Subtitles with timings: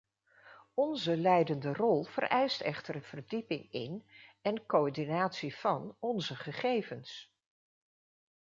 [0.73, 4.07] Onze leidende rol vereist echter een verdieping in
[4.41, 7.33] en coördinatie van onze gegevens.